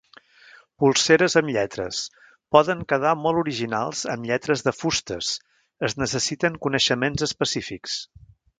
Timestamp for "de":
4.69-4.75